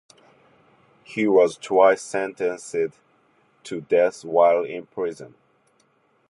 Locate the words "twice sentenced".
1.57-2.75